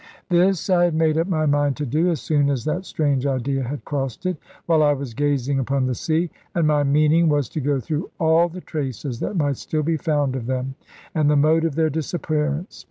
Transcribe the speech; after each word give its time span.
This 0.29 0.67
I 0.67 0.85
had 0.85 0.95
made 0.95 1.19
up 1.19 1.27
my 1.27 1.45
mind 1.45 1.77
to 1.77 1.85
do, 1.85 2.09
as 2.09 2.19
soon 2.19 2.49
as 2.49 2.65
that 2.65 2.85
strange 2.87 3.27
idea 3.27 3.61
had 3.61 3.85
crossed 3.85 4.25
it, 4.25 4.37
while 4.65 4.81
I 4.81 4.93
was 4.93 5.13
gazing 5.13 5.59
upon 5.59 5.85
the 5.85 5.93
sea; 5.93 6.31
and 6.55 6.65
my 6.65 6.81
meaning 6.83 7.29
was 7.29 7.47
to 7.49 7.61
go 7.61 7.79
through 7.79 8.09
all 8.19 8.49
the 8.49 8.61
traces 8.61 9.19
that 9.19 9.37
might 9.37 9.57
still 9.57 9.83
be 9.83 9.97
found 9.97 10.35
of 10.35 10.47
them, 10.47 10.73
and 11.13 11.29
the 11.29 11.35
mode 11.35 11.65
of 11.65 11.75
their 11.75 11.91
disappearance. 11.91 12.79